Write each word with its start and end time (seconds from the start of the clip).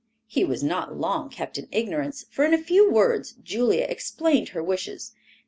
He 0.25 0.43
was 0.43 0.63
not 0.63 0.97
long 0.97 1.29
kept 1.29 1.59
in 1.59 1.67
ignorance, 1.71 2.25
for 2.31 2.43
in 2.43 2.55
a 2.55 2.63
few 2.63 2.89
words 2.89 3.33
Julia 3.43 3.85
explained 3.87 4.49
her 4.49 4.63
wishes. 4.63 5.11